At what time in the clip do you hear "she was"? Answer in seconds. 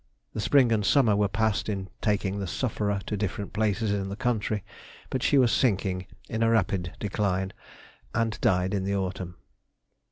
5.21-5.51